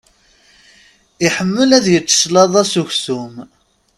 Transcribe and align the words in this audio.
Iḥemmel 1.25 1.69
ad 1.77 1.85
yečč 1.93 2.11
cclaḍa 2.21 2.63
s 2.71 2.73
uksum. 2.81 3.33